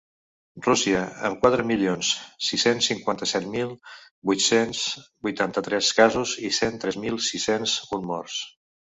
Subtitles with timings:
[0.65, 2.07] Rússia, amb quatre milions
[2.45, 3.73] sis-cents cinquanta-set mil
[4.29, 4.79] vuit-cents
[5.27, 8.39] vuitanta-tres casos i cent tres mil sis-cents un morts.